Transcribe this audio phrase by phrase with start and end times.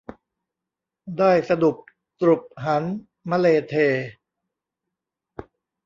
[1.17, 1.75] ได้สดุบ
[2.19, 2.83] ตรุบหัน
[3.31, 3.75] มะเลเท